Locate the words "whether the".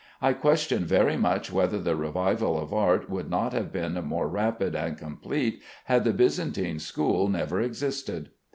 1.53-1.95